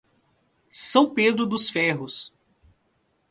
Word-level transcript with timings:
São 0.71 1.13
Pedro 1.13 1.45
dos 1.45 1.69
Ferros 1.69 2.33